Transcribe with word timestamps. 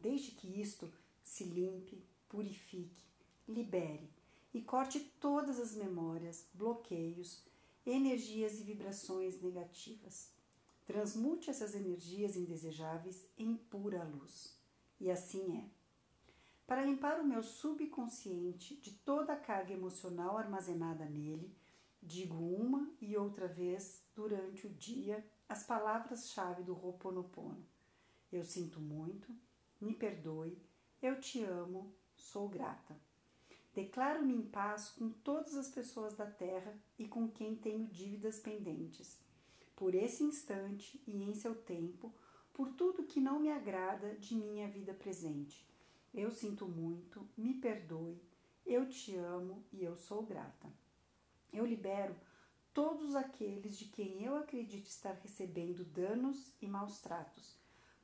desde 0.00 0.32
que 0.32 0.60
isto 0.60 0.92
se 1.22 1.44
limpe, 1.44 2.02
purifique, 2.28 3.04
libere 3.46 4.10
e 4.52 4.60
corte 4.62 5.00
todas 5.20 5.58
as 5.58 5.74
memórias, 5.74 6.46
bloqueios, 6.54 7.42
energias 7.84 8.60
e 8.60 8.62
vibrações 8.62 9.40
negativas. 9.40 10.30
Transmute 10.86 11.50
essas 11.50 11.74
energias 11.74 12.36
indesejáveis 12.36 13.26
em 13.36 13.54
pura 13.54 14.04
luz. 14.04 14.56
E 15.00 15.10
assim 15.10 15.58
é. 15.58 15.78
Para 16.66 16.84
limpar 16.84 17.20
o 17.20 17.26
meu 17.26 17.42
subconsciente 17.42 18.76
de 18.76 18.92
toda 18.92 19.32
a 19.32 19.40
carga 19.40 19.72
emocional 19.72 20.36
armazenada 20.36 21.04
nele, 21.04 21.54
digo 22.02 22.34
uma 22.34 22.90
e 23.00 23.16
outra 23.16 23.48
vez 23.48 24.02
durante 24.14 24.66
o 24.66 24.70
dia 24.70 25.24
as 25.48 25.64
palavras-chave 25.64 26.62
do 26.62 26.74
Ho'oponopono. 26.74 27.64
Eu 28.30 28.44
sinto 28.44 28.80
muito, 28.80 29.34
me 29.80 29.94
perdoe, 29.94 30.58
eu 31.00 31.20
te 31.20 31.42
amo, 31.44 31.94
sou 32.16 32.48
grata. 32.48 32.96
Declaro-me 33.72 34.34
em 34.34 34.42
paz 34.42 34.90
com 34.90 35.10
todas 35.10 35.54
as 35.54 35.68
pessoas 35.68 36.16
da 36.16 36.26
terra 36.26 36.76
e 36.98 37.06
com 37.06 37.28
quem 37.28 37.54
tenho 37.54 37.86
dívidas 37.86 38.40
pendentes. 38.40 39.20
Por 39.76 39.94
esse 39.94 40.24
instante 40.24 41.00
e 41.06 41.22
em 41.22 41.34
seu 41.34 41.54
tempo, 41.54 42.12
por 42.52 42.72
tudo 42.72 43.04
que 43.04 43.20
não 43.20 43.38
me 43.38 43.52
agrada 43.52 44.16
de 44.16 44.34
minha 44.34 44.68
vida 44.68 44.92
presente. 44.92 45.64
Eu 46.12 46.32
sinto 46.32 46.66
muito, 46.66 47.28
me 47.36 47.54
perdoe, 47.54 48.20
eu 48.66 48.88
te 48.88 49.14
amo 49.14 49.64
e 49.72 49.84
eu 49.84 49.94
sou 49.94 50.24
grata. 50.24 50.72
Eu 51.52 51.64
libero 51.64 52.16
todos 52.74 53.14
aqueles 53.14 53.78
de 53.78 53.84
quem 53.84 54.24
eu 54.24 54.34
acredito 54.34 54.86
estar 54.86 55.12
recebendo 55.12 55.84
danos 55.84 56.52
e 56.60 56.66
maus 56.66 57.00
tratos 57.00 57.56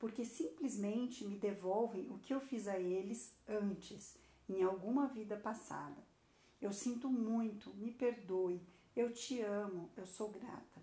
porque 0.05 0.23
simplesmente 0.23 1.25
me 1.25 1.39
devolvem 1.39 2.11
o 2.11 2.19
que 2.19 2.35
eu 2.35 2.39
fiz 2.39 2.69
a 2.69 2.79
eles 2.79 3.35
antes, 3.49 4.19
em 4.47 4.63
alguma 4.63 5.07
vida 5.07 5.35
passada. 5.35 5.97
Eu 6.61 6.75
sinto 6.75 7.09
muito, 7.09 7.73
me 7.73 7.91
perdoe, 7.91 8.61
eu 8.95 9.15
te 9.15 9.41
amo, 9.41 9.89
eu 9.97 10.07
sou 10.07 10.29
grata. 10.29 10.83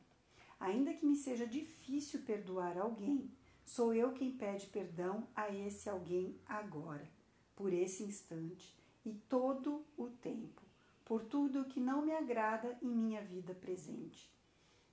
Ainda 0.59 0.91
que 0.95 1.05
me 1.05 1.15
seja 1.15 1.45
difícil 1.45 2.23
perdoar 2.23 2.79
alguém, 2.79 3.29
sou 3.63 3.93
eu 3.93 4.11
quem 4.11 4.31
pede 4.31 4.65
perdão 4.65 5.27
a 5.35 5.53
esse 5.53 5.87
alguém 5.87 6.35
agora, 6.47 7.07
por 7.55 7.71
esse 7.71 8.01
instante 8.01 8.75
e 9.05 9.13
todo 9.29 9.85
o 9.95 10.07
tempo, 10.07 10.63
por 11.05 11.23
tudo 11.25 11.65
que 11.65 11.79
não 11.79 12.03
me 12.03 12.11
agrada 12.11 12.75
em 12.81 12.89
minha 12.89 13.21
vida 13.21 13.53
presente. 13.53 14.33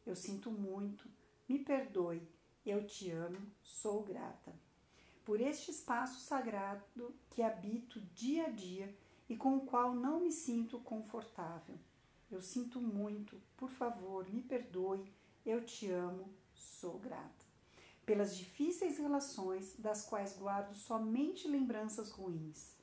Eu 0.05 0.15
sinto 0.15 0.51
muito, 0.51 1.09
me 1.49 1.59
perdoe, 1.59 2.21
eu 2.70 2.86
te 2.86 3.11
amo, 3.11 3.41
sou 3.62 4.02
grata. 4.02 4.55
Por 5.24 5.41
este 5.41 5.70
espaço 5.70 6.20
sagrado 6.20 7.14
que 7.30 7.42
habito 7.42 8.00
dia 8.14 8.47
a 8.47 8.50
dia 8.50 8.94
e 9.28 9.36
com 9.36 9.56
o 9.56 9.66
qual 9.66 9.94
não 9.94 10.20
me 10.20 10.33
sinto 10.33 10.78
confortável. 10.80 11.78
Eu 12.30 12.42
sinto 12.42 12.80
muito, 12.80 13.41
por 13.56 13.70
favor, 13.70 14.28
me 14.31 14.43
perdoe, 14.43 15.12
eu 15.44 15.65
te 15.65 15.91
amo, 15.91 16.28
sou 16.53 16.98
grata. 16.98 17.47
Pelas 18.04 18.37
difíceis 18.37 18.98
relações 18.98 19.76
das 19.78 20.04
quais 20.04 20.37
guardo 20.37 20.75
somente 20.75 21.47
lembranças 21.48 22.10
ruins. 22.10 22.76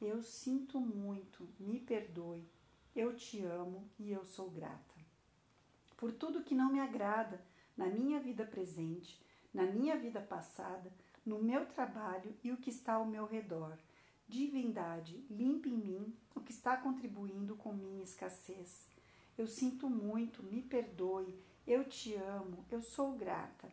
Eu 0.00 0.22
sinto 0.22 0.80
muito, 0.80 1.48
me 1.58 1.80
perdoe, 1.80 2.46
eu 2.94 3.16
te 3.16 3.42
amo 3.42 3.88
e 3.98 4.10
eu 4.12 4.24
sou 4.24 4.50
grata. 4.50 4.94
Por 5.96 6.12
tudo 6.12 6.42
que 6.42 6.54
não 6.54 6.72
me 6.72 6.80
agrada, 6.80 7.42
na 7.76 7.86
minha 7.86 8.20
vida 8.20 8.44
presente, 8.44 9.20
na 9.52 9.64
minha 9.64 9.96
vida 9.96 10.20
passada, 10.20 10.92
no 11.24 11.42
meu 11.42 11.66
trabalho 11.66 12.34
e 12.42 12.52
o 12.52 12.56
que 12.56 12.70
está 12.70 12.94
ao 12.94 13.06
meu 13.06 13.26
redor. 13.26 13.78
Divindade, 14.28 15.24
limpe 15.30 15.68
em 15.68 15.76
mim 15.76 16.14
o 16.34 16.40
que 16.40 16.52
está 16.52 16.76
contribuindo 16.76 17.56
com 17.56 17.72
minha 17.72 18.02
escassez. 18.02 18.86
Eu 19.36 19.46
sinto 19.46 19.88
muito, 19.88 20.42
me 20.42 20.62
perdoe, 20.62 21.38
eu 21.66 21.84
te 21.84 22.14
amo, 22.14 22.64
eu 22.70 22.80
sou 22.80 23.12
grata. 23.12 23.70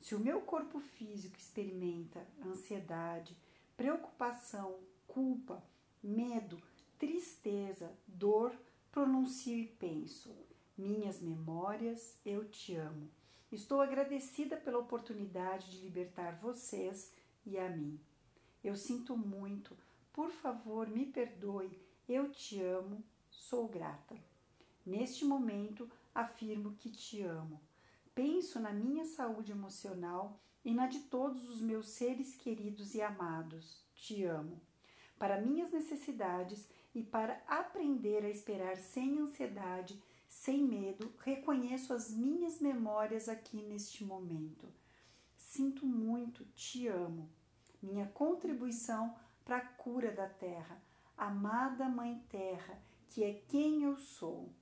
Se 0.00 0.14
o 0.14 0.20
meu 0.20 0.40
corpo 0.40 0.80
físico 0.80 1.36
experimenta 1.36 2.26
ansiedade, 2.44 3.36
preocupação, 3.76 4.78
culpa, 5.06 5.62
medo, 6.02 6.60
tristeza, 6.98 7.92
dor, 8.06 8.54
pronuncio 8.90 9.56
e 9.56 9.66
penso: 9.66 10.34
minhas 10.76 11.20
memórias, 11.20 12.16
eu 12.24 12.48
te 12.48 12.74
amo. 12.74 13.08
Estou 13.52 13.80
agradecida 13.80 14.56
pela 14.56 14.78
oportunidade 14.78 15.72
de 15.72 15.78
libertar 15.78 16.36
vocês 16.36 17.12
e 17.44 17.58
a 17.58 17.68
mim. 17.68 17.98
Eu 18.62 18.76
sinto 18.76 19.16
muito, 19.16 19.76
por 20.12 20.30
favor, 20.30 20.86
me 20.86 21.06
perdoe, 21.06 21.76
eu 22.08 22.30
te 22.30 22.60
amo, 22.60 23.02
sou 23.28 23.66
grata. 23.66 24.16
Neste 24.86 25.24
momento, 25.24 25.90
afirmo 26.14 26.74
que 26.74 26.90
te 26.90 27.22
amo. 27.22 27.60
Penso 28.14 28.60
na 28.60 28.72
minha 28.72 29.04
saúde 29.04 29.50
emocional 29.50 30.38
e 30.64 30.72
na 30.72 30.86
de 30.86 31.00
todos 31.00 31.48
os 31.48 31.60
meus 31.60 31.88
seres 31.88 32.36
queridos 32.36 32.94
e 32.94 33.02
amados. 33.02 33.82
Te 33.94 34.24
amo. 34.24 34.60
Para 35.18 35.40
minhas 35.40 35.72
necessidades 35.72 36.68
e 36.94 37.02
para 37.02 37.42
aprender 37.48 38.24
a 38.24 38.30
esperar 38.30 38.76
sem 38.76 39.18
ansiedade 39.18 40.00
sem 40.30 40.62
medo, 40.62 41.12
reconheço 41.18 41.92
as 41.92 42.08
minhas 42.08 42.60
memórias 42.60 43.28
aqui 43.28 43.64
neste 43.64 44.04
momento. 44.04 44.72
Sinto 45.36 45.84
muito, 45.84 46.44
te 46.54 46.86
amo. 46.86 47.28
Minha 47.82 48.06
contribuição 48.06 49.12
para 49.44 49.56
a 49.56 49.66
cura 49.66 50.12
da 50.12 50.28
terra, 50.28 50.80
amada 51.16 51.88
Mãe 51.88 52.24
Terra, 52.28 52.80
que 53.08 53.24
é 53.24 53.42
quem 53.48 53.82
eu 53.82 53.96
sou. 53.96 54.54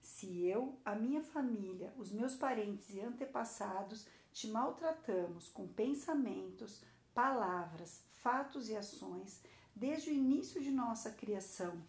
Se 0.00 0.46
eu, 0.46 0.78
a 0.84 0.94
minha 0.94 1.22
família, 1.24 1.92
os 1.98 2.12
meus 2.12 2.36
parentes 2.36 2.94
e 2.94 3.00
antepassados 3.00 4.06
te 4.32 4.46
maltratamos 4.46 5.48
com 5.48 5.66
pensamentos, 5.66 6.84
palavras, 7.12 8.04
fatos 8.12 8.68
e 8.68 8.76
ações, 8.76 9.42
desde 9.74 10.10
o 10.10 10.14
início 10.14 10.62
de 10.62 10.70
nossa 10.70 11.10
criação 11.10 11.82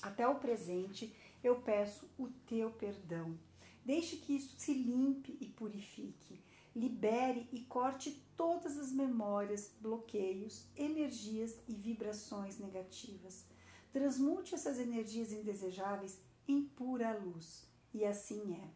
até 0.00 0.26
o 0.28 0.36
presente, 0.36 1.14
eu 1.46 1.60
peço 1.60 2.10
o 2.18 2.28
teu 2.46 2.70
perdão. 2.70 3.38
Deixe 3.84 4.16
que 4.16 4.34
isso 4.34 4.56
se 4.58 4.74
limpe 4.74 5.36
e 5.40 5.46
purifique. 5.46 6.42
Libere 6.74 7.48
e 7.52 7.60
corte 7.60 8.10
todas 8.36 8.76
as 8.76 8.92
memórias, 8.92 9.72
bloqueios, 9.80 10.66
energias 10.76 11.56
e 11.68 11.74
vibrações 11.74 12.58
negativas. 12.58 13.46
Transmute 13.92 14.54
essas 14.54 14.78
energias 14.78 15.32
indesejáveis 15.32 16.20
em 16.48 16.62
pura 16.62 17.16
luz. 17.16 17.66
E 17.94 18.04
assim 18.04 18.54
é. 18.54 18.68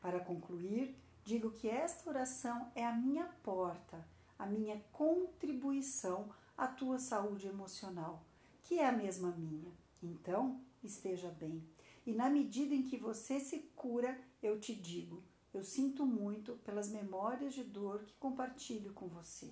Para 0.00 0.20
concluir, 0.20 0.96
digo 1.24 1.50
que 1.50 1.68
esta 1.68 2.08
oração 2.08 2.70
é 2.74 2.86
a 2.86 2.94
minha 2.94 3.26
porta, 3.42 4.06
a 4.38 4.46
minha 4.46 4.82
contribuição 4.92 6.30
à 6.56 6.66
tua 6.66 6.98
saúde 6.98 7.48
emocional, 7.48 8.24
que 8.62 8.78
é 8.78 8.86
a 8.86 8.92
mesma 8.92 9.32
minha. 9.32 9.70
Então, 10.02 10.60
esteja 10.82 11.28
bem. 11.28 11.71
E 12.04 12.12
na 12.12 12.28
medida 12.28 12.74
em 12.74 12.82
que 12.82 12.96
você 12.96 13.38
se 13.38 13.60
cura, 13.76 14.18
eu 14.42 14.58
te 14.58 14.74
digo: 14.74 15.22
eu 15.54 15.62
sinto 15.62 16.06
muito 16.06 16.54
pelas 16.64 16.88
memórias 16.88 17.54
de 17.54 17.62
dor 17.62 18.04
que 18.04 18.14
compartilho 18.14 18.92
com 18.92 19.06
você. 19.06 19.50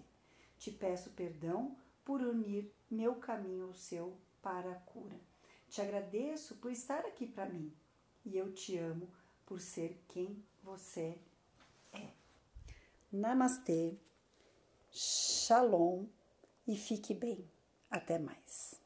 Te 0.59 0.71
peço 0.71 1.11
perdão 1.11 1.77
por 2.05 2.21
unir 2.21 2.73
meu 2.91 3.17
caminho 3.17 3.67
ao 3.67 3.75
seu 3.75 4.17
para 4.43 4.73
a 4.73 4.81
cura. 4.81 5.21
Te 5.69 5.81
agradeço 5.81 6.57
por 6.57 6.73
estar 6.73 7.01
aqui 7.01 7.27
para 7.27 7.49
mim 7.49 7.73
e 8.25 8.37
eu 8.37 8.53
te 8.53 8.77
amo 8.77 9.09
por 9.47 9.61
ser 9.61 10.03
quem 10.09 10.43
você 10.63 11.19
é. 11.93 12.09
Namastê, 13.13 13.97
Shalom 14.91 16.07
e 16.67 16.77
fique 16.77 17.15
bem. 17.15 17.49
Até 17.91 18.19
mais. 18.19 18.81